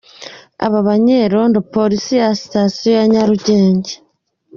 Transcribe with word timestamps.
Aba 0.65 0.79
banyerondo 0.87 1.57
Polisi 1.75 2.11
ya 2.21 2.29
Sitasiyo 2.41 2.91
ya 2.97 3.05
Nyarugenge. 3.11 3.93